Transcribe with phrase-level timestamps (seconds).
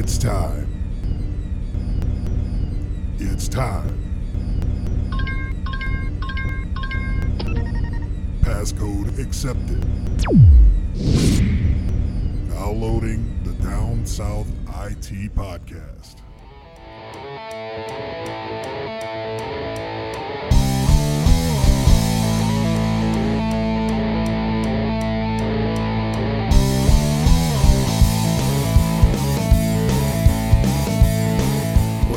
[0.00, 0.68] It's time.
[3.18, 3.98] It's time.
[8.42, 9.84] Passcode accepted.
[12.48, 16.27] Now loading the Down South IT podcast.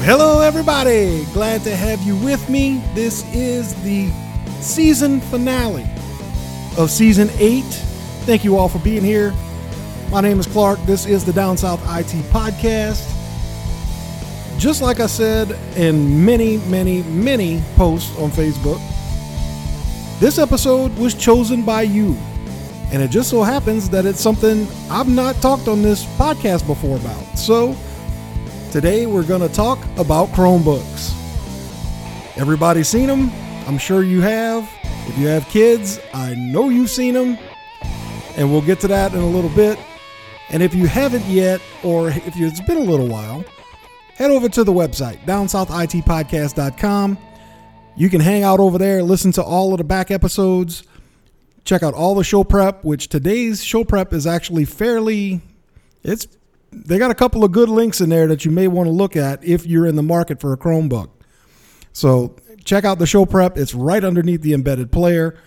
[0.03, 1.25] Hello, everybody.
[1.25, 2.81] Glad to have you with me.
[2.95, 4.09] This is the
[4.59, 5.85] season finale
[6.77, 7.63] of season eight.
[8.25, 9.31] Thank you all for being here.
[10.09, 10.79] My name is Clark.
[10.85, 13.07] This is the Down South IT podcast.
[14.57, 18.79] Just like I said in many, many, many posts on Facebook,
[20.19, 22.17] this episode was chosen by you.
[22.91, 26.97] And it just so happens that it's something I've not talked on this podcast before
[26.97, 27.37] about.
[27.37, 27.75] So,
[28.71, 31.11] Today we're going to talk about Chromebooks.
[32.37, 33.29] Everybody's seen them.
[33.67, 34.63] I'm sure you have.
[35.09, 37.37] If you have kids, I know you've seen them.
[38.37, 39.77] And we'll get to that in a little bit.
[40.51, 43.43] And if you haven't yet, or if it's been a little while,
[44.15, 47.17] head over to the website, downsouthitpodcast.com.
[47.97, 50.83] You can hang out over there, listen to all of the back episodes,
[51.65, 55.41] check out all the show prep, which today's show prep is actually fairly,
[56.03, 56.25] it's
[56.71, 59.15] they got a couple of good links in there that you may want to look
[59.15, 61.09] at if you're in the market for a Chromebook.
[61.93, 63.57] So check out the show prep.
[63.57, 65.37] It's right underneath the embedded player.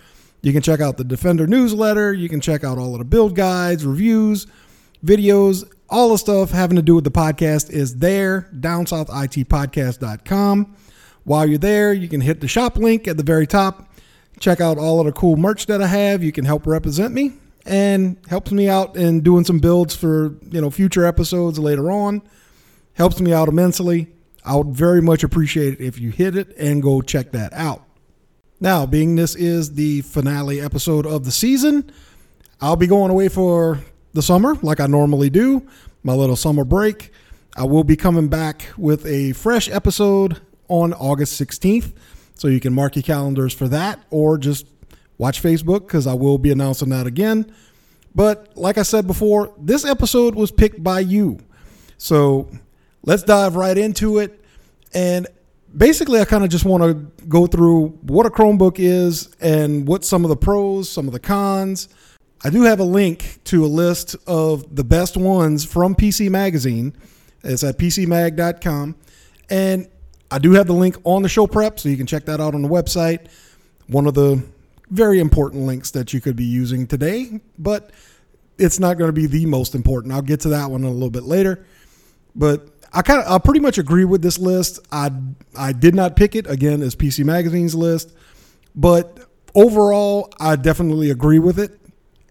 [0.41, 2.13] You can check out the Defender newsletter.
[2.13, 4.45] You can check out all of the build guides, reviews,
[5.03, 10.75] videos, all the stuff having to do with the podcast is there, downsouthitpodcast.com.
[11.23, 13.91] While you're there, you can hit the shop link at the very top.
[14.39, 16.23] Check out all of the cool merch that I have.
[16.23, 17.33] You can help represent me
[17.65, 22.21] and helps me out in doing some builds for you know future episodes later on.
[22.93, 24.07] Helps me out immensely.
[24.45, 27.83] I would very much appreciate it if you hit it and go check that out.
[28.59, 31.91] Now, being this is the finale episode of the season,
[32.61, 33.79] I'll be going away for
[34.13, 35.67] the summer like I normally do,
[36.03, 37.11] my little summer break.
[37.57, 41.93] I will be coming back with a fresh episode on August 16th.
[42.35, 44.67] So you can mark your calendars for that or just
[45.17, 47.53] watch Facebook because I will be announcing that again.
[48.13, 51.39] But like I said before, this episode was picked by you.
[51.97, 52.49] So
[53.03, 54.41] let's dive right into it.
[54.93, 55.27] And
[55.75, 60.05] basically, I kind of just want to go through what a Chromebook is and what
[60.05, 61.89] some of the pros, some of the cons.
[62.43, 66.93] I do have a link to a list of the best ones from PC Magazine.
[67.43, 68.95] It's at pcmag.com.
[69.49, 69.87] And
[70.31, 72.55] I do have the link on the show prep, so you can check that out
[72.55, 73.27] on the website.
[73.87, 74.43] One of the
[74.89, 77.91] very important links that you could be using today, but
[78.57, 80.13] it's not going to be the most important.
[80.13, 81.65] I'll get to that one a little bit later.
[82.35, 84.79] But I kind of I pretty much agree with this list.
[84.91, 85.11] I
[85.55, 88.13] I did not pick it again as PC Magazine's list,
[88.75, 89.19] but
[89.53, 91.79] overall I definitely agree with it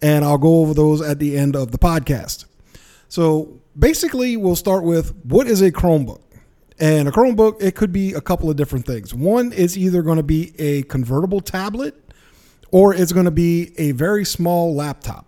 [0.02, 2.44] and I'll go over those at the end of the podcast.
[3.08, 6.20] So, basically we'll start with what is a Chromebook?
[6.78, 9.14] And a Chromebook it could be a couple of different things.
[9.14, 12.03] One is either going to be a convertible tablet
[12.74, 15.26] or it's going to be a very small laptop.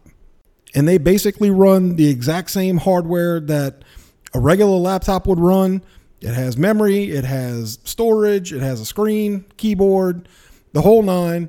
[0.75, 3.84] And they basically run the exact same hardware that
[4.34, 5.85] a regular laptop would run.
[6.21, 10.29] It has memory, it has storage, it has a screen, keyboard,
[10.73, 11.49] the whole nine.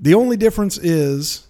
[0.00, 1.46] The only difference is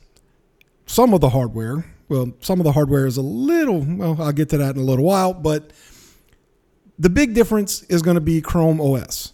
[0.86, 1.86] some of the hardware.
[2.08, 4.84] Well, some of the hardware is a little, well, I'll get to that in a
[4.84, 5.70] little while, but
[6.98, 9.32] the big difference is going to be Chrome OS.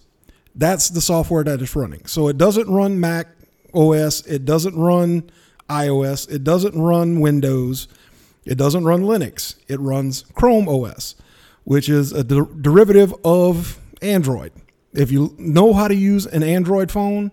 [0.54, 2.04] That's the software that it's running.
[2.04, 3.28] So it doesn't run Mac
[3.74, 5.30] OS, it doesn't run
[5.68, 7.88] iOS, it doesn't run Windows,
[8.44, 9.54] it doesn't run Linux.
[9.68, 11.14] It runs Chrome OS,
[11.64, 14.52] which is a de- derivative of Android.
[14.92, 17.30] If you know how to use an Android phone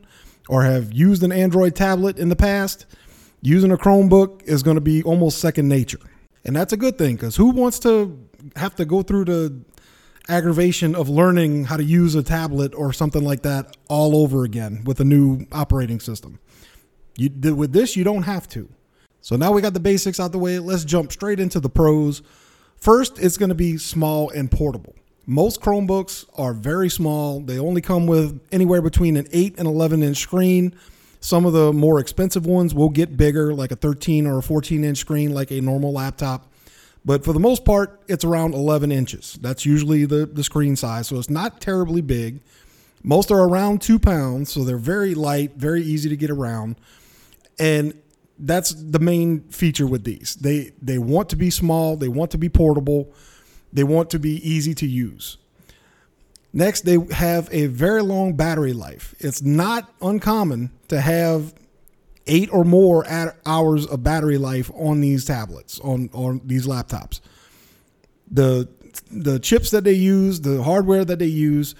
[0.47, 2.85] or have used an Android tablet in the past,
[3.41, 5.99] using a Chromebook is going to be almost second nature.
[6.45, 8.17] And that's a good thing because who wants to
[8.55, 9.61] have to go through the
[10.29, 14.83] aggravation of learning how to use a tablet or something like that all over again
[14.85, 16.39] with a new operating system.
[17.17, 18.69] You with this you don't have to.
[19.21, 20.59] So now we got the basics out the way.
[20.59, 22.21] Let's jump straight into the pros.
[22.77, 24.95] First, it's going to be small and portable.
[25.25, 27.41] Most Chromebooks are very small.
[27.41, 30.73] They only come with anywhere between an 8 and 11 inch screen.
[31.19, 34.83] Some of the more expensive ones will get bigger, like a 13 or a 14
[34.83, 36.48] inch screen, like a normal laptop.
[37.05, 39.37] But for the most part, it's around 11 inches.
[39.41, 41.07] That's usually the, the screen size.
[41.07, 42.41] So it's not terribly big.
[43.03, 44.51] Most are around two pounds.
[44.51, 46.75] So they're very light, very easy to get around.
[47.57, 47.93] And
[48.37, 50.35] that's the main feature with these.
[50.35, 53.11] They they want to be small, they want to be portable.
[53.71, 55.37] They want to be easy to use.
[56.51, 59.13] Next, they have a very long battery life.
[59.19, 61.53] It's not uncommon to have
[62.29, 63.05] eight or more
[63.45, 67.19] hours of battery life on these tablets, on, on these laptops.
[68.31, 68.69] The
[69.11, 71.75] the chips that they use, the hardware that they use,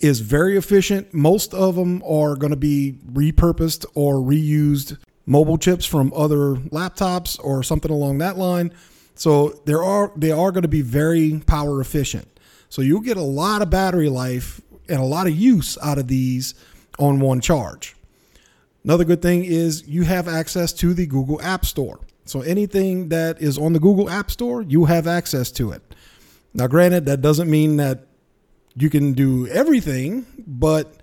[0.00, 1.12] is very efficient.
[1.12, 7.38] Most of them are going to be repurposed or reused mobile chips from other laptops
[7.42, 8.72] or something along that line.
[9.14, 12.28] So there are they are going to be very power efficient.
[12.68, 16.08] So you'll get a lot of battery life and a lot of use out of
[16.08, 16.54] these
[16.98, 17.95] on one charge.
[18.86, 21.98] Another good thing is you have access to the Google App Store.
[22.24, 25.82] So anything that is on the Google App Store, you have access to it.
[26.54, 28.06] Now, granted, that doesn't mean that
[28.76, 31.00] you can do everything, but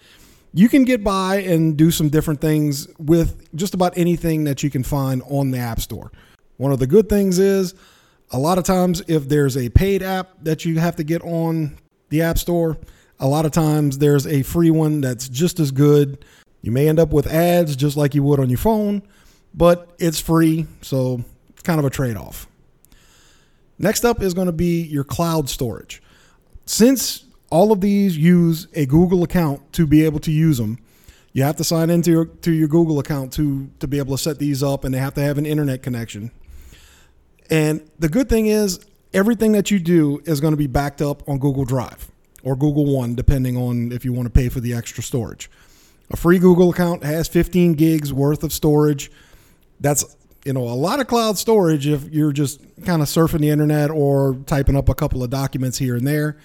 [0.54, 4.70] you can get by and do some different things with just about anything that you
[4.70, 6.10] can find on the App Store.
[6.56, 7.76] One of the good things is
[8.32, 11.78] a lot of times, if there's a paid app that you have to get on
[12.08, 12.78] the App Store,
[13.20, 16.24] a lot of times there's a free one that's just as good.
[16.64, 19.04] You may end up with ads just like you would on your phone,
[19.54, 22.48] but it's free, so it's kind of a trade off.
[23.78, 26.02] Next up is going to be your cloud storage.
[26.66, 30.80] Since all of these use a Google account to be able to use them,
[31.34, 34.24] you have to sign into your, to your Google account to, to be able to
[34.24, 36.32] set these up, and they have to have an internet connection.
[37.50, 38.80] And the good thing is,
[39.14, 42.10] everything that you do is going to be backed up on Google Drive
[42.42, 45.50] or Google One, depending on if you want to pay for the extra storage.
[46.12, 49.12] A free Google account has 15 gigs worth of storage.
[49.80, 50.16] That's
[50.46, 53.90] you know a lot of cloud storage if you're just kind of surfing the internet
[53.90, 56.38] or typing up a couple of documents here and there.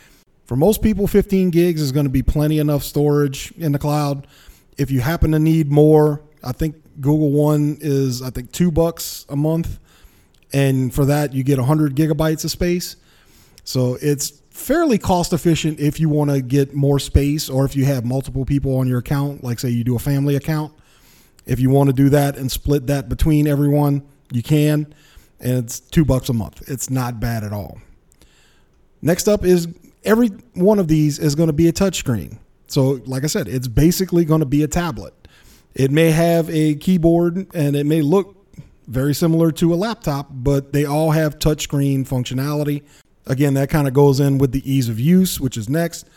[0.47, 4.27] For most people, 15 gigs is going to be plenty enough storage in the cloud.
[4.79, 9.27] If you happen to need more, I think Google One is I think two bucks
[9.29, 9.79] a month,
[10.53, 12.97] and for that you get 100 gigabytes of space.
[13.65, 17.85] So it's fairly cost efficient if you want to get more space or if you
[17.85, 20.73] have multiple people on your account, like say you do a family account.
[21.47, 24.03] If you want to do that and split that between everyone,
[24.33, 24.93] you can.
[25.41, 26.69] And it's two bucks a month.
[26.69, 27.79] It's not bad at all.
[29.01, 29.69] Next up is
[30.05, 32.39] every one of these is going to be a touchscreen.
[32.67, 35.15] So, like I said, it's basically going to be a tablet.
[35.75, 38.35] It may have a keyboard and it may look
[38.89, 42.83] very similar to a laptop, but they all have touchscreen functionality.
[43.29, 46.09] Again, that kind of goes in with the ease of use, which is next.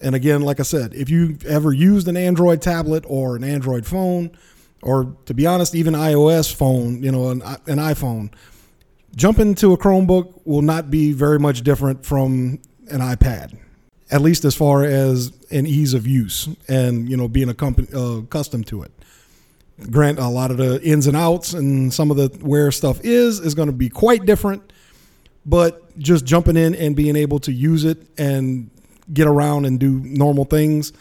[0.00, 3.86] And again, like I said, if you've ever used an Android tablet or an Android
[3.86, 4.36] phone,
[4.82, 8.32] or to be honest, even iOS phone, you know, an, an iPhone,
[9.16, 12.58] jumping to a Chromebook will not be very much different from
[12.90, 13.56] an iPad,
[14.10, 18.66] at least as far as an ease of use and you know being uh, accustomed
[18.66, 18.92] to it.
[19.90, 23.40] Grant a lot of the ins and outs and some of the where stuff is
[23.40, 24.72] is going to be quite different,
[25.44, 28.70] but just jumping in and being able to use it and
[29.12, 30.92] get around and do normal things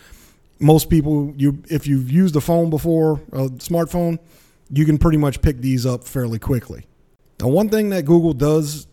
[0.61, 4.19] most people you if you've used a phone before, a smartphone,
[4.69, 6.85] you can pretty much pick these up fairly quickly.
[7.39, 8.87] Now, one thing that Google does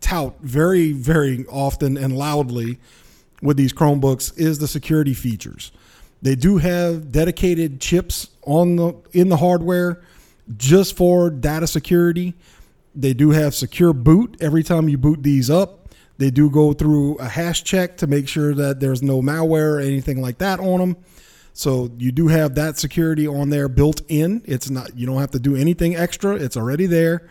[0.00, 2.78] tout very, very often and loudly
[3.42, 5.70] with these Chromebooks is the security features.
[6.22, 10.02] They do have dedicated chips on the in the hardware
[10.56, 12.34] just for data security.
[12.98, 15.88] They do have secure boot every time you boot these up.
[16.16, 19.80] They do go through a hash check to make sure that there's no malware or
[19.80, 20.96] anything like that on them.
[21.52, 24.42] So you do have that security on there built in.
[24.44, 26.34] It's not you don't have to do anything extra.
[26.34, 27.30] It's already there.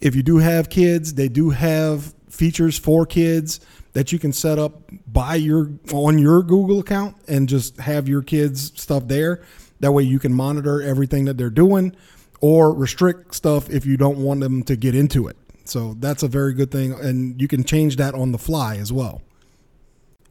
[0.00, 3.58] If you do have kids, they do have features for kids
[3.94, 8.22] that you can set up by your on your Google account and just have your
[8.22, 9.42] kids stuff there.
[9.80, 11.96] That way you can monitor everything that they're doing
[12.40, 15.36] or restrict stuff if you don't want them to get into it.
[15.64, 16.92] So that's a very good thing.
[16.92, 19.22] And you can change that on the fly as well.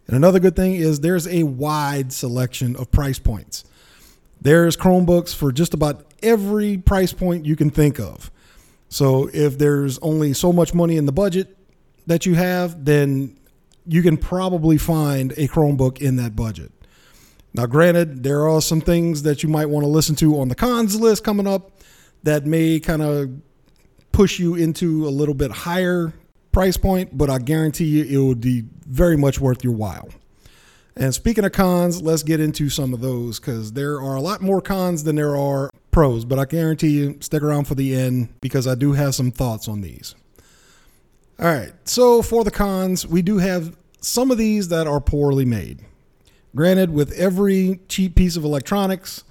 [0.07, 3.63] And another good thing is there's a wide selection of price points.
[4.41, 8.29] There's Chromebooks for just about every price point you can think of.
[8.89, 11.57] So if there's only so much money in the budget
[12.05, 13.38] that you have, then
[13.88, 16.72] you can probably find a Chromebook in that budget.
[17.53, 20.55] Now, granted, there are some things that you might want to listen to on the
[20.55, 21.72] cons list coming up
[22.23, 23.29] that may kind of
[24.11, 26.13] push you into a little bit higher
[26.51, 30.09] price point, but I guarantee you it will be very much worth your while.
[30.95, 34.41] And speaking of cons, let's get into some of those because there are a lot
[34.41, 38.29] more cons than there are pros, but I guarantee you stick around for the end
[38.41, 40.13] because I do have some thoughts on these.
[41.39, 45.45] All right, so for the cons, we do have some of these that are poorly
[45.45, 45.79] made.
[46.55, 49.23] Granted, with every cheap piece of electronics,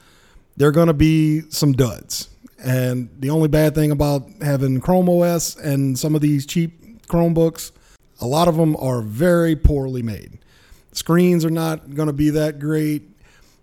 [0.57, 2.29] there are going to be some duds.
[2.63, 7.73] And the only bad thing about having Chrome OS and some of these cheap Chromebooks,
[8.21, 10.39] A lot of them are very poorly made.
[10.93, 13.03] Screens are not going to be that great.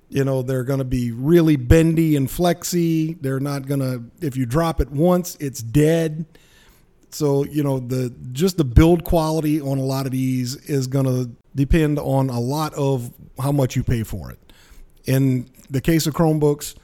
[0.10, 3.13] You know, they're going to be really bendy and flexy.
[3.13, 6.25] They're not going to, if you drop it once, it's dead.
[7.12, 11.06] So, you know, the just the build quality on a lot of these is going
[11.06, 14.39] to depend on a lot of how much you pay for it.
[15.06, 16.75] In the case of Chromebooks,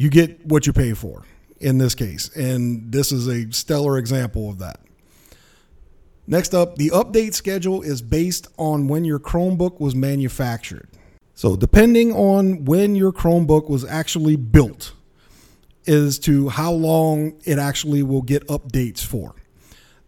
[0.00, 1.24] you get what you pay for
[1.58, 2.34] in this case.
[2.34, 4.80] And this is a stellar example of that.
[6.26, 10.88] Next up, the update schedule is based on when your Chromebook was manufactured.
[11.34, 14.94] So, depending on when your Chromebook was actually built,
[15.84, 19.34] is to how long it actually will get updates for.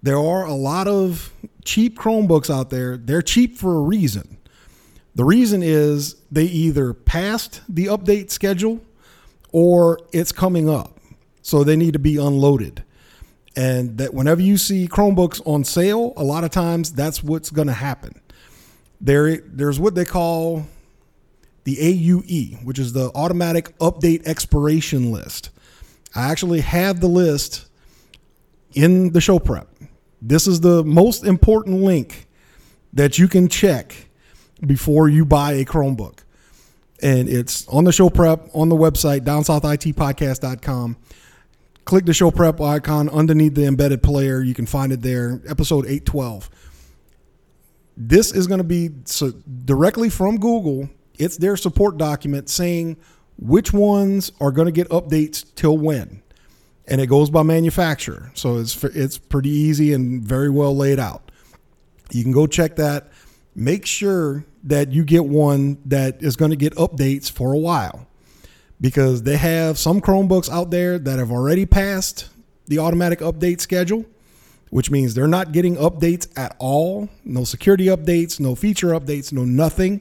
[0.03, 1.35] There are a lot of
[1.67, 2.97] cheap Chromebooks out there.
[2.97, 4.39] They're cheap for a reason.
[5.15, 8.81] The reason is they either passed the update schedule
[9.53, 10.99] or it's coming up.
[11.43, 12.83] So they need to be unloaded.
[13.55, 17.69] And that whenever you see Chromebooks on sale, a lot of times that's what's going
[17.69, 18.21] to happen.
[19.01, 20.67] There, there's what they call
[21.65, 25.51] the AUE, which is the automatic update expiration list.
[26.15, 27.67] I actually have the list
[28.75, 29.69] in the show prep.
[30.21, 32.27] This is the most important link
[32.93, 34.09] that you can check
[34.65, 36.21] before you buy a Chromebook.
[37.03, 40.97] And it's on the show prep on the website, downsouthitpodcast.com
[41.85, 44.41] click the show prep icon underneath the embedded player.
[44.41, 46.51] You can find it there, episode 812.
[47.97, 49.33] This is going to be so
[49.65, 50.89] directly from Google.
[51.19, 52.97] It's their support document saying
[53.39, 56.23] which ones are going to get updates till when.
[56.89, 58.33] And it goes by manufacturer.
[58.35, 61.31] So it's it's pretty easy and very well laid out.
[62.11, 63.12] You can go check that.
[63.55, 68.07] Make sure that you get one that is going to get updates for a while
[68.81, 72.29] because they have some Chromebooks out there that have already passed
[72.67, 74.05] the automatic update schedule,
[74.71, 77.09] which means they're not getting updates at all.
[77.25, 80.01] No security updates, no feature updates, no nothing.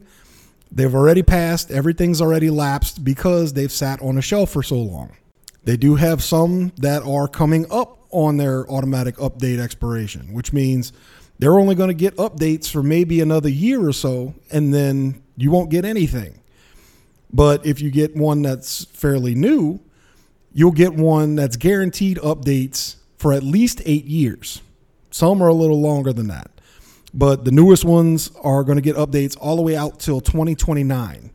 [0.72, 5.12] They've already passed, everything's already lapsed because they've sat on a shelf for so long.
[5.64, 10.94] They do have some that are coming up on their automatic update expiration, which means
[11.42, 15.50] they're only going to get updates for maybe another year or so, and then you
[15.50, 16.40] won't get anything.
[17.34, 19.80] But if you get one that's fairly new,
[20.54, 24.62] you'll get one that's guaranteed updates for at least eight years.
[25.10, 26.52] Some are a little longer than that.
[27.12, 31.32] But the newest ones are going to get updates all the way out till 2029.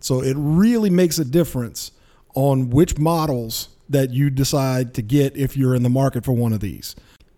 [0.00, 1.92] So it really makes a difference
[2.34, 6.52] on which models that you decide to get if you're in the market for one
[6.52, 6.96] of these.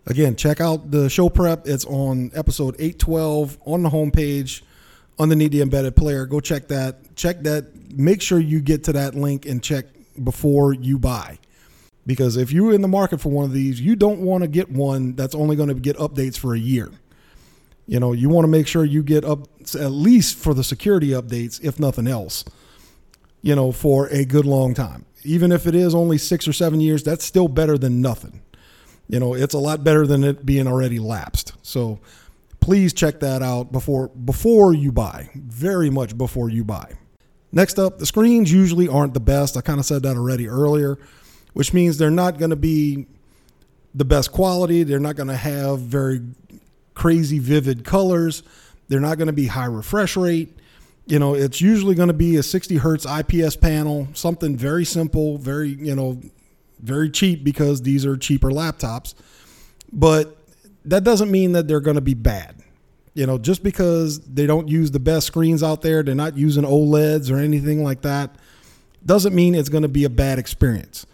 [0.09, 1.67] Again, check out the show prep.
[1.67, 4.63] It's on episode 812 on the homepage
[5.19, 6.25] underneath the embedded player.
[6.25, 7.15] Go check that.
[7.15, 7.91] Check that.
[7.91, 9.85] Make sure you get to that link and check
[10.23, 11.37] before you buy.
[12.07, 14.71] Because if you're in the market for one of these, you don't want to get
[14.71, 16.91] one that's only going to get updates for a year.
[17.85, 21.09] You know, you want to make sure you get up at least for the security
[21.09, 22.45] updates, if nothing else,
[23.43, 25.05] you know, for a good long time.
[25.23, 28.41] Even if it is only six or seven years, that's still better than nothing.
[29.09, 31.53] You know, it's a lot better than it being already lapsed.
[31.63, 31.99] So
[32.59, 35.29] please check that out before before you buy.
[35.35, 36.93] Very much before you buy.
[37.51, 39.57] Next up, the screens usually aren't the best.
[39.57, 40.99] I kind of said that already earlier,
[41.53, 43.07] which means they're not going to be
[43.95, 44.83] the best quality.
[44.83, 46.21] They're not going to have very
[46.93, 48.43] crazy vivid colors.
[48.87, 50.55] They're not going to be high refresh rate.
[51.07, 55.39] You know, it's usually going to be a 60 hertz IPS panel, something very simple,
[55.39, 56.21] very, you know,
[56.81, 59.13] very cheap because these are cheaper laptops.
[59.91, 60.37] But
[60.85, 62.55] that doesn't mean that they're going to be bad.
[63.13, 66.63] You know, just because they don't use the best screens out there, they're not using
[66.63, 68.35] OLEDs or anything like that,
[69.05, 71.05] doesn't mean it's going to be a bad experience.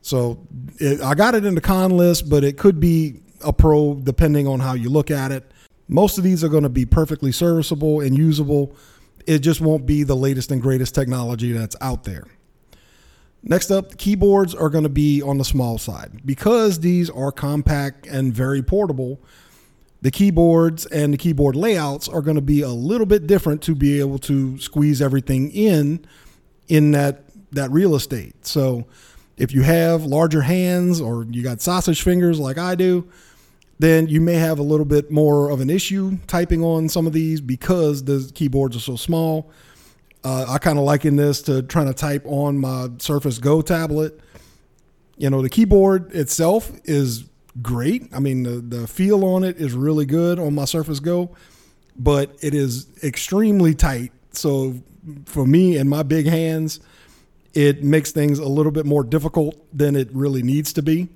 [0.00, 0.38] So
[0.78, 4.46] it, I got it in the con list, but it could be a pro depending
[4.46, 5.50] on how you look at it.
[5.88, 8.74] Most of these are going to be perfectly serviceable and usable.
[9.26, 12.26] It just won't be the latest and greatest technology that's out there.
[13.46, 16.22] Next up, the keyboards are going to be on the small side.
[16.24, 19.20] Because these are compact and very portable,
[20.00, 23.74] the keyboards and the keyboard layouts are going to be a little bit different to
[23.74, 26.04] be able to squeeze everything in
[26.68, 28.46] in that that real estate.
[28.46, 28.86] So,
[29.36, 33.08] if you have larger hands or you got sausage fingers like I do,
[33.78, 37.12] then you may have a little bit more of an issue typing on some of
[37.12, 39.50] these because the keyboards are so small.
[40.24, 44.18] Uh, I kind of liken this to trying to type on my Surface Go tablet.
[45.18, 47.24] You know, the keyboard itself is
[47.60, 48.08] great.
[48.12, 51.36] I mean, the, the feel on it is really good on my Surface Go,
[51.94, 54.12] but it is extremely tight.
[54.32, 54.82] So
[55.26, 56.80] for me and my big hands,
[57.52, 61.08] it makes things a little bit more difficult than it really needs to be.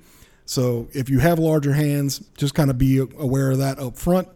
[0.44, 4.28] So if you have larger hands, just kind of be aware of that up front.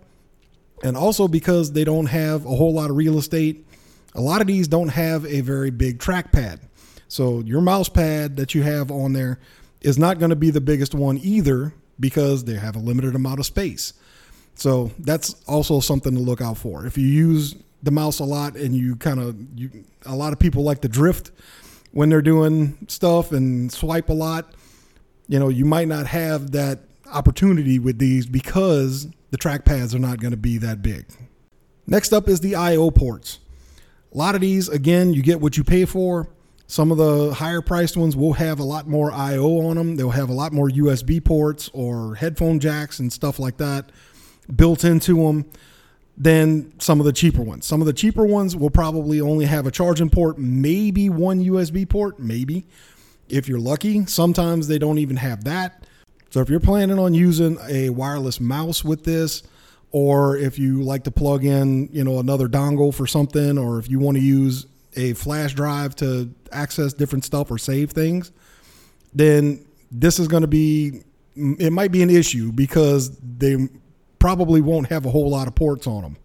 [0.82, 3.64] And also because they don't have a whole lot of real estate,
[4.14, 6.60] a lot of these don't have a very big trackpad.
[7.08, 9.38] So your mouse pad that you have on there
[9.80, 13.40] is not going to be the biggest one either because they have a limited amount
[13.40, 13.92] of space.
[14.54, 16.86] So that's also something to look out for.
[16.86, 20.38] If you use the mouse a lot and you kind of you a lot of
[20.38, 21.32] people like to drift
[21.90, 24.54] when they're doing stuff and swipe a lot,
[25.28, 26.80] you know, you might not have that
[27.12, 31.06] opportunity with these because the trackpads are not going to be that big.
[31.86, 33.38] Next up is the IO ports.
[34.12, 36.28] A lot of these, again, you get what you pay for.
[36.66, 39.96] Some of the higher priced ones will have a lot more IO on them.
[39.96, 43.90] They'll have a lot more USB ports or headphone jacks and stuff like that
[44.54, 45.46] built into them
[46.16, 47.66] than some of the cheaper ones.
[47.66, 51.88] Some of the cheaper ones will probably only have a charging port, maybe one USB
[51.88, 52.66] port, maybe.
[53.28, 55.86] If you're lucky, sometimes they don't even have that.
[56.30, 59.42] So if you're planning on using a wireless mouse with this,
[59.92, 63.88] or if you like to plug in, you know, another dongle for something, or if
[63.88, 68.32] you want to use a flash drive to access different stuff or save things,
[69.14, 71.02] then this is going to be
[71.34, 73.56] it might be an issue because they
[74.18, 76.16] probably won't have a whole lot of ports on them.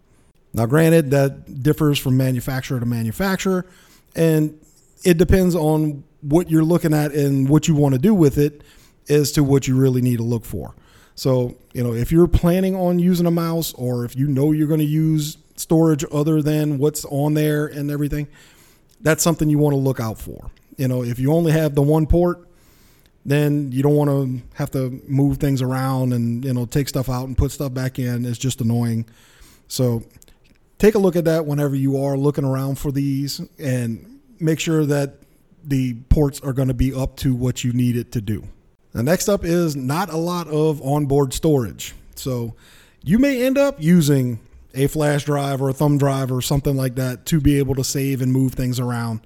[0.52, 3.66] Now, granted, that differs from manufacturer to manufacturer,
[4.14, 4.58] and
[5.04, 8.62] it depends on what you're looking at and what you want to do with it
[9.08, 10.74] as to what you really need to look for.
[11.18, 14.68] So, you know, if you're planning on using a mouse or if you know you're
[14.68, 18.28] going to use storage other than what's on there and everything,
[19.00, 20.48] that's something you want to look out for.
[20.76, 22.48] You know, if you only have the one port,
[23.26, 27.08] then you don't want to have to move things around and you know take stuff
[27.08, 28.24] out and put stuff back in.
[28.24, 29.04] It's just annoying.
[29.66, 30.04] So
[30.78, 34.86] take a look at that whenever you are looking around for these and make sure
[34.86, 35.16] that
[35.64, 38.44] the ports are going to be up to what you need it to do.
[38.98, 41.94] The next up is not a lot of onboard storage.
[42.16, 42.56] So
[43.04, 44.40] you may end up using
[44.74, 47.84] a flash drive or a thumb drive or something like that to be able to
[47.84, 49.20] save and move things around.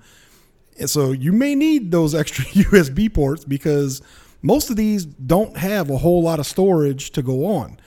[0.78, 4.02] And so you may need those extra USB ports because
[4.42, 7.80] most of these don't have a whole lot of storage to go on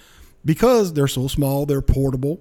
[0.43, 2.39] because they're so small, they're portable.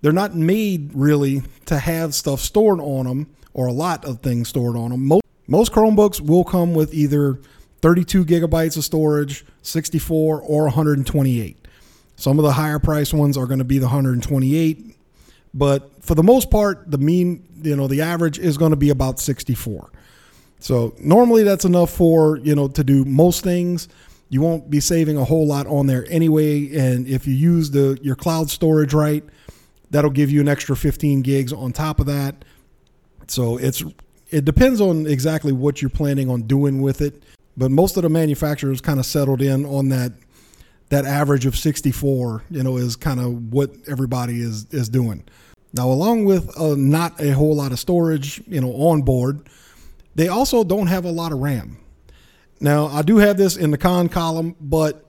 [0.00, 4.48] They're not made really to have stuff stored on them or a lot of things
[4.48, 5.06] stored on them.
[5.06, 7.38] Most, most Chromebooks will come with either
[7.86, 11.68] 32 gigabytes of storage, 64 or 128.
[12.16, 14.96] Some of the higher price ones are going to be the 128,
[15.54, 18.90] but for the most part, the mean, you know, the average is going to be
[18.90, 19.88] about 64.
[20.58, 23.86] So normally that's enough for, you know, to do most things.
[24.30, 26.76] You won't be saving a whole lot on there anyway.
[26.76, 29.22] And if you use the your cloud storage right,
[29.92, 32.44] that'll give you an extra 15 gigs on top of that.
[33.28, 33.84] So it's
[34.30, 37.22] it depends on exactly what you're planning on doing with it.
[37.56, 40.12] But most of the manufacturers kind of settled in on that
[40.88, 45.24] that average of 64, you know, is kind of what everybody is is doing.
[45.72, 49.48] Now, along with uh, not a whole lot of storage, you know, on board,
[50.14, 51.78] they also don't have a lot of RAM.
[52.60, 55.04] Now, I do have this in the con column, but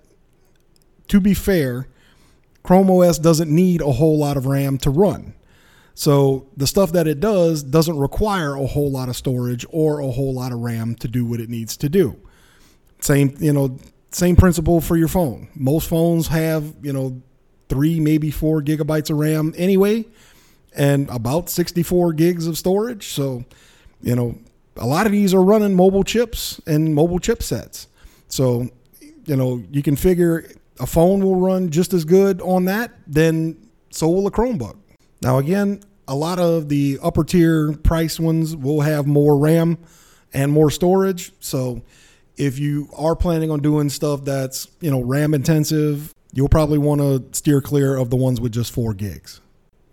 [1.08, 1.88] to be fair,
[2.64, 5.34] Chrome OS doesn't need a whole lot of RAM to run.
[5.94, 10.12] So the stuff that it does doesn't require a whole lot of storage or a
[10.12, 12.20] whole lot of RAM to do what it needs to do.
[13.00, 13.78] Same, you know,
[14.12, 15.48] same principle for your phone.
[15.56, 17.22] Most phones have, you know,
[17.70, 20.06] three, maybe four gigabytes of RAM anyway,
[20.76, 23.10] and about 64 gigs of storage.
[23.10, 23.44] So,
[24.02, 24.38] you know,
[24.76, 27.88] a lot of these are running mobile chips and mobile chipsets.
[28.28, 28.70] So,
[29.26, 33.70] you know, you can figure a phone will run just as good on that, then
[33.90, 34.78] so will a Chromebook.
[35.22, 39.78] Now, again, a lot of the upper tier price ones will have more RAM
[40.34, 41.32] and more storage.
[41.40, 41.82] So,
[42.38, 47.02] if you are planning on doing stuff that's, you know, RAM intensive, you'll probably want
[47.02, 49.42] to steer clear of the ones with just four gigs.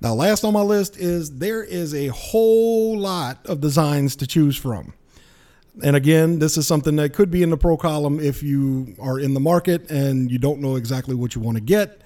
[0.00, 4.56] Now, last on my list is there is a whole lot of designs to choose
[4.56, 4.92] from.
[5.82, 9.18] And again, this is something that could be in the pro column if you are
[9.18, 12.02] in the market and you don't know exactly what you want to get.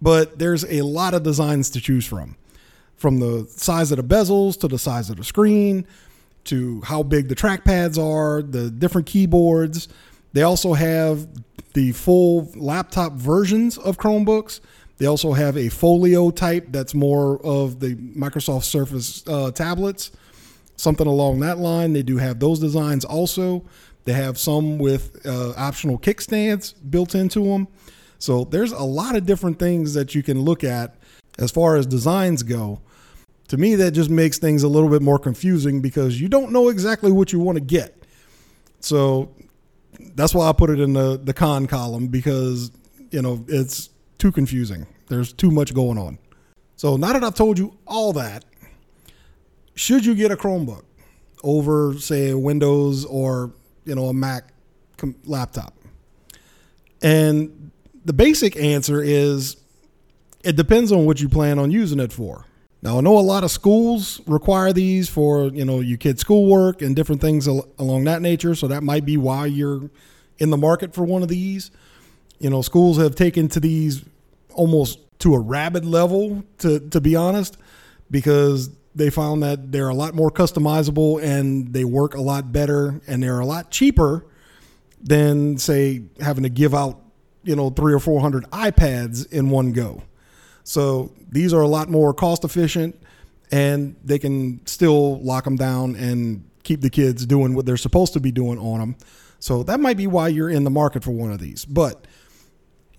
[0.00, 2.36] But there's a lot of designs to choose from
[2.96, 5.86] from the size of the bezels to the size of the screen
[6.44, 9.88] to how big the trackpads are, the different keyboards.
[10.32, 11.28] They also have
[11.74, 14.60] the full laptop versions of Chromebooks.
[14.98, 20.12] They also have a folio type that's more of the Microsoft Surface uh, tablets,
[20.76, 21.92] something along that line.
[21.92, 23.64] They do have those designs also.
[24.04, 27.68] They have some with uh, optional kickstands built into them.
[28.18, 30.94] So there's a lot of different things that you can look at
[31.38, 32.80] as far as designs go
[33.48, 36.68] to me, that just makes things a little bit more confusing because you don't know
[36.68, 38.02] exactly what you want to get.
[38.80, 39.34] So
[40.14, 42.70] that's why I put it in the, the con column because,
[43.10, 44.86] you know, it's too confusing.
[45.08, 46.18] There's too much going on.
[46.76, 48.44] So now that I've told you all that,
[49.74, 50.84] should you get a Chromebook
[51.42, 53.52] over, say, Windows or
[53.84, 54.52] you know a Mac
[55.24, 55.74] laptop?
[57.02, 57.70] And
[58.04, 59.56] the basic answer is
[60.42, 62.46] it depends on what you plan on using it for.
[62.84, 66.82] Now I know a lot of schools require these for you know your kids' schoolwork
[66.82, 68.54] and different things al- along that nature.
[68.54, 69.90] So that might be why you're
[70.38, 71.70] in the market for one of these.
[72.38, 74.04] You know, schools have taken to these
[74.52, 77.56] almost to a rabid level, to to be honest,
[78.10, 83.00] because they found that they're a lot more customizable and they work a lot better
[83.06, 84.26] and they're a lot cheaper
[85.00, 87.00] than say having to give out
[87.44, 90.02] you know three or four hundred iPads in one go.
[90.64, 93.00] So these are a lot more cost efficient
[93.52, 98.14] and they can still lock them down and keep the kids doing what they're supposed
[98.14, 98.96] to be doing on them.
[99.38, 101.64] So that might be why you're in the market for one of these.
[101.66, 102.06] But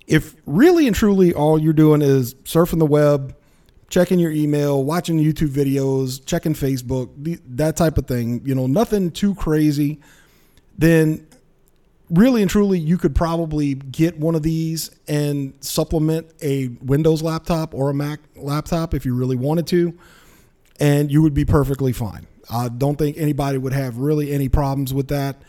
[0.08, 3.36] if really and truly all you're doing is surfing the web,
[3.90, 7.10] checking your email, watching YouTube videos, checking Facebook,
[7.58, 10.00] that type of thing, you know, nothing too crazy,
[10.78, 11.26] then
[12.10, 17.74] really and truly, you could probably get one of these and supplement a Windows laptop
[17.74, 19.98] or a Mac laptop if you really wanted to,
[20.80, 22.28] and you would be perfectly fine.
[22.50, 25.42] I don't think anybody would have really any problems with that.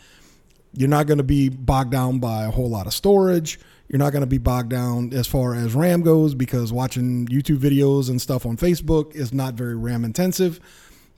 [0.73, 3.59] You're not going to be bogged down by a whole lot of storage.
[3.87, 7.59] You're not going to be bogged down as far as RAM goes because watching YouTube
[7.59, 10.59] videos and stuff on Facebook is not very RAM intensive.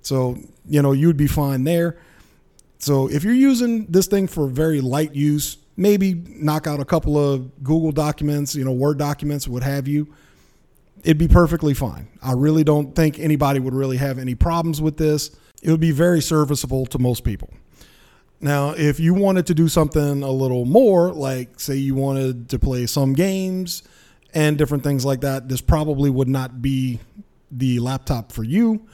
[0.02, 1.98] So, you know, you'd be fine there.
[2.80, 7.18] So if you're using this thing for very light use, maybe knock out a couple
[7.18, 10.08] of Google documents, you know, Word documents, what have you,
[11.04, 12.08] it'd be perfectly fine.
[12.24, 15.36] I really don't think anybody would really have any problems with this.
[15.62, 17.50] It would be very serviceable to most people.
[18.42, 22.60] Now, if you wanted to do something a little more, like say you wanted to
[22.60, 23.84] play some games
[24.34, 27.00] and different things like that, this probably would not be
[27.52, 28.88] the laptop for you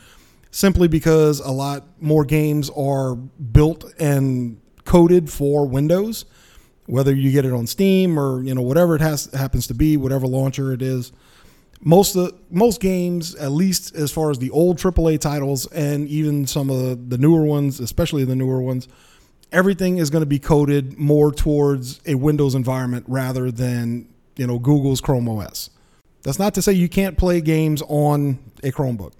[0.55, 6.23] simply because a lot more games are built and coded for Windows,
[6.85, 9.97] whether you get it on Steam or you know whatever it has happens to be,
[9.97, 11.11] whatever launcher it is.
[11.81, 16.47] Most of most games, at least as far as the old AAA titles and even
[16.47, 18.87] some of the, newer ones, especially the newer ones,
[19.51, 24.57] everything is going to be coded more towards a Windows environment rather than you know
[24.57, 25.69] Google's Chrome OS.
[26.23, 29.11] That's not to say you can't play games on a Chromebook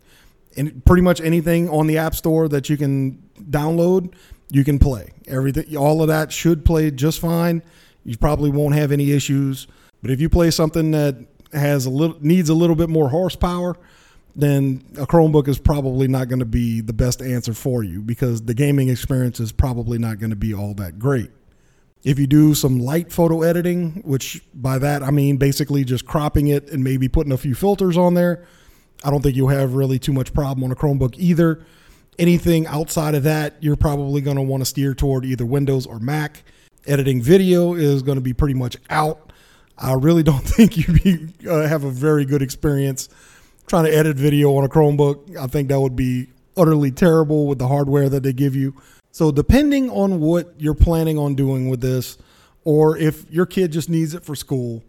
[0.57, 4.13] and pretty much anything on the App Store that you can download,
[4.49, 5.11] you can play.
[5.27, 7.61] Everything, all of that should play just fine.
[8.03, 9.67] You probably won't have any issues.
[10.01, 11.17] But if you play something that
[11.51, 13.75] has a little needs a little bit more horsepower,
[14.35, 18.43] then a Chromebook is probably not going to be the best answer for you because
[18.43, 21.31] the gaming experience is probably not going to be all that great.
[22.03, 26.47] If you do some light photo editing, which by that I mean basically just cropping
[26.49, 28.45] it and maybe putting a few filters on there,
[29.05, 31.63] I don't think you'll have really too much problem on a Chromebook either.
[32.17, 35.99] Anything outside of that, you're probably going to want to steer toward either Windows or
[35.99, 36.43] Mac.
[36.87, 39.31] Editing video is going to be pretty much out.
[39.77, 43.07] I really don't think you uh, have a very good experience
[43.67, 45.37] trying to edit video on a Chromebook.
[45.37, 48.73] I think that would be utterly terrible with the hardware that they give you.
[49.11, 52.17] So, depending on what you're planning on doing with this,
[52.63, 54.83] or if your kid just needs it for school,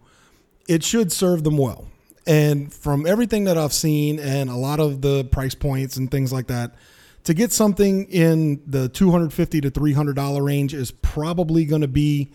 [0.69, 1.87] it should serve them well.
[2.27, 6.33] And from everything that I've seen and a lot of the price points and things
[6.33, 6.75] like that,
[7.25, 12.33] to get something in the 250 to $300 range is probably going to be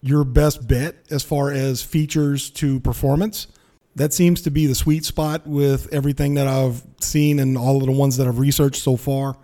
[0.00, 3.48] your best bet as far as features to performance.
[3.96, 7.86] That seems to be the sweet spot with everything that I've seen and all of
[7.86, 9.36] the ones that I've researched so far.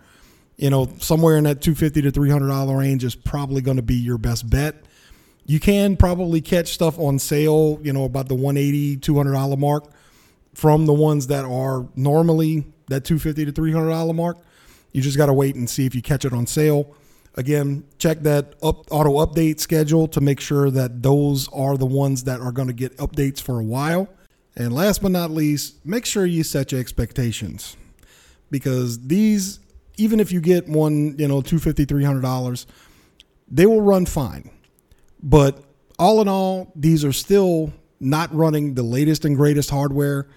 [0.55, 4.17] You know, somewhere in that 250 to $300 range is probably going to be your
[4.17, 4.75] best bet
[5.45, 9.85] you can probably catch stuff on sale, you know, about the 180 $200 mark
[10.53, 14.37] from the ones that are normally that 250 to $300 mark.
[14.91, 16.95] You just got to wait and see if you catch it on sale.
[17.35, 22.23] Again, check that up, auto update schedule to make sure that those are the ones
[22.23, 24.07] that are going to get updates for a while.
[24.55, 27.75] And last but not least, make sure you set your expectations
[28.49, 29.59] because these,
[29.97, 32.65] even if you get one, you know, $250, $300,
[33.49, 34.49] they will run fine
[35.21, 35.63] but
[35.97, 40.27] all in all, these are still not running the latest and greatest hardware.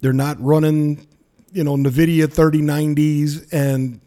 [0.00, 1.06] They're not running,
[1.52, 4.00] you know, NVIDIA 3090s and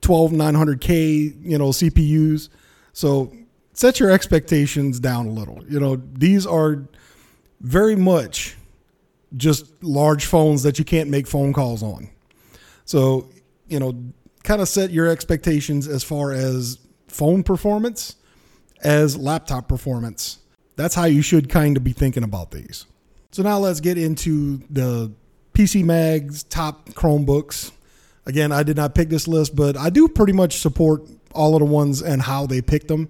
[0.00, 2.48] 12900K, you know, CPUs.
[2.92, 3.32] So
[3.72, 5.62] set your expectations down a little.
[5.68, 6.88] You know, these are
[7.60, 8.56] very much
[9.36, 12.08] just large phones that you can't make phone calls on.
[12.84, 13.28] So,
[13.66, 13.94] you know,
[14.44, 18.16] kind of set your expectations as far as phone performance
[18.82, 20.38] as laptop performance.
[20.76, 22.86] That's how you should kind of be thinking about these.
[23.30, 25.12] So now let's get into the
[25.54, 27.72] PC Mag's top Chromebooks.
[28.26, 31.60] Again, I did not pick this list, but I do pretty much support all of
[31.60, 33.08] the ones and how they picked them.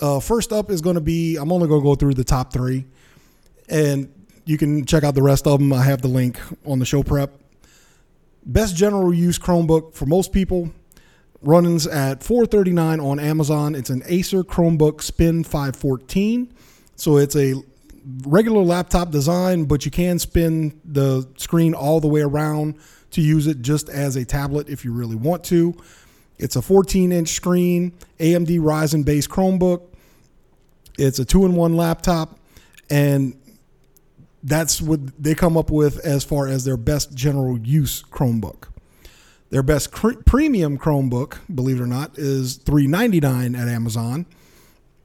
[0.00, 2.52] Uh, first up is going to be, I'm only going to go through the top
[2.52, 2.86] three,
[3.68, 4.12] and
[4.44, 5.72] you can check out the rest of them.
[5.72, 7.32] I have the link on the show prep.
[8.44, 10.72] Best general use Chromebook for most people
[11.42, 13.74] runs at 439 on Amazon.
[13.74, 16.52] It's an Acer Chromebook Spin 514.
[16.96, 17.54] So it's a
[18.26, 22.76] regular laptop design, but you can spin the screen all the way around
[23.12, 25.74] to use it just as a tablet if you really want to.
[26.38, 29.82] It's a 14 inch screen, AMD Ryzen based Chromebook.
[30.98, 32.38] It's a two in one laptop,
[32.90, 33.34] and
[34.42, 38.71] that's what they come up with as far as their best general use Chromebook.
[39.52, 44.24] Their best cr- premium Chromebook, believe it or not, is 399 at Amazon.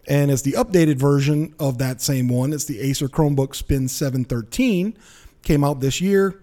[0.08, 2.54] And it's the updated version of that same one.
[2.54, 4.98] It's the Acer Chromebook Spin 713.
[5.44, 6.42] Came out this year.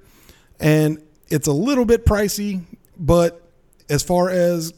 [0.60, 2.60] And it's a little bit pricey,
[2.98, 3.40] but
[3.88, 4.74] as far as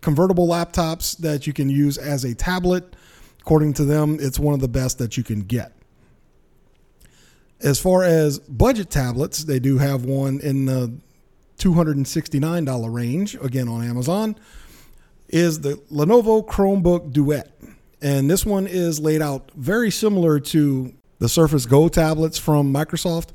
[0.00, 2.96] convertible laptops that you can use as a tablet,
[3.38, 5.74] according to them, it's one of the best that you can get.
[7.60, 10.94] As far as budget tablets, they do have one in the
[11.58, 14.36] $269 range, again on Amazon,
[15.28, 17.52] is the Lenovo Chromebook Duet.
[18.02, 23.30] And this one is laid out very similar to the Surface Go tablets from Microsoft.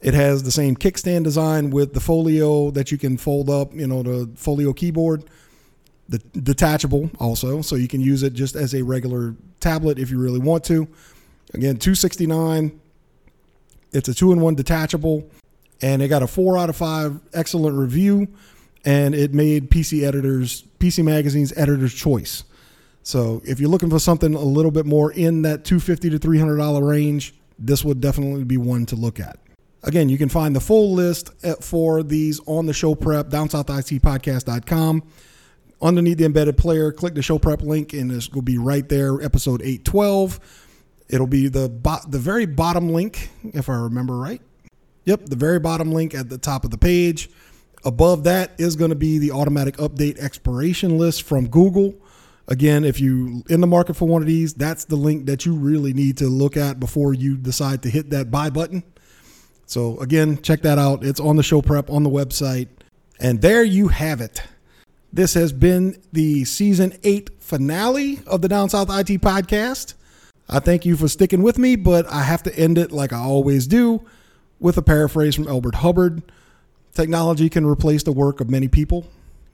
[0.00, 3.86] It has the same kickstand design with the folio that you can fold up, you
[3.86, 5.24] know, the folio keyboard,
[6.08, 10.18] the detachable also, so you can use it just as a regular tablet if you
[10.18, 10.86] really want to.
[11.52, 12.80] Again, 269.
[13.92, 15.28] It's a two-in-one detachable,
[15.82, 18.28] and it got a four out of five excellent review,
[18.84, 22.44] and it made PC editors, PC Magazine's editor's choice.
[23.02, 26.56] So if you're looking for something a little bit more in that 250 to 300
[26.56, 29.38] dollar range, this would definitely be one to look at.
[29.82, 35.02] Again, you can find the full list eh, for these on the show prep, downsouthitpodcast.com.
[35.80, 39.22] Underneath the embedded player, click the show prep link, and this will be right there,
[39.22, 40.40] episode 812.
[41.08, 44.42] It'll be the bo- the very bottom link, if I remember right.
[45.06, 47.30] Yep, the very bottom link at the top of the page.
[47.84, 51.94] Above that is going to be the automatic update expiration list from Google.
[52.48, 55.54] Again, if you in the market for one of these, that's the link that you
[55.54, 58.82] really need to look at before you decide to hit that buy button.
[59.66, 61.04] So again, check that out.
[61.04, 62.68] It's on the show prep on the website.
[63.20, 64.42] And there you have it.
[65.12, 69.94] This has been the season 8 finale of the Down South IT podcast.
[70.48, 73.18] I thank you for sticking with me, but I have to end it like I
[73.18, 74.04] always do
[74.58, 76.22] with a paraphrase from Elbert Hubbard.
[76.94, 79.06] Technology can replace the work of many people,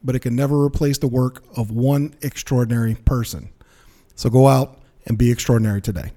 [0.05, 3.51] but it can never replace the work of one extraordinary person.
[4.15, 6.12] So go out and be extraordinary today.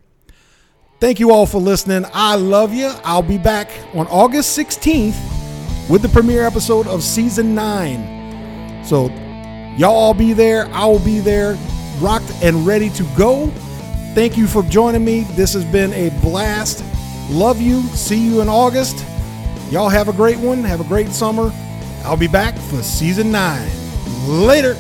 [1.00, 2.06] Thank you all for listening.
[2.14, 2.92] I love you.
[3.04, 8.86] I'll be back on August 16th with the premiere episode of season 9.
[8.86, 9.08] So
[9.78, 10.68] y'all all be there.
[10.68, 11.58] I will be there,
[12.00, 13.48] rocked and ready to go.
[14.14, 15.22] Thank you for joining me.
[15.32, 16.84] This has been a blast.
[17.30, 17.82] Love you.
[17.90, 19.06] See you in August.
[19.72, 20.64] Y'all have a great one.
[20.64, 21.52] Have a great summer.
[22.04, 23.70] I'll be back for season nine.
[24.28, 24.78] Later.